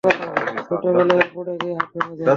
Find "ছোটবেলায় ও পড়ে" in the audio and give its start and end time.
0.67-1.53